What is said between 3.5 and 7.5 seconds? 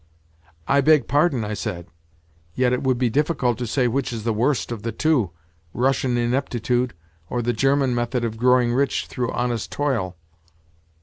to say which is the worst of the two—Russian ineptitude or